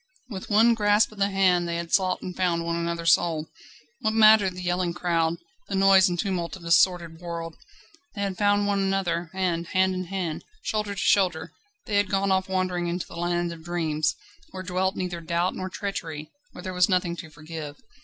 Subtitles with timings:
[0.31, 3.45] With one grasp of the hand they had sought and found one another's soul.
[3.99, 5.35] What mattered the yelling crowd,
[5.67, 7.55] the noise and tumult of this sordid world?
[8.15, 11.51] They had found one another, and, hand in hand, shoulder to shoulder,
[11.85, 14.15] they had gone off wandering into the land of dreams,
[14.49, 17.77] where dwelt neither doubt nor treachery, where there was nothing to forgive.